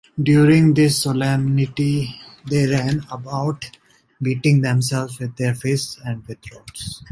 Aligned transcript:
During 0.19 0.73
this 0.73 0.99
solemnity 1.03 2.15
they 2.49 2.65
ran 2.67 3.05
about, 3.11 3.69
beating 4.19 4.61
themselves 4.61 5.19
with 5.19 5.35
their 5.35 5.53
fists 5.53 5.99
and 6.03 6.25
with 6.25 6.39
rods. 6.51 7.03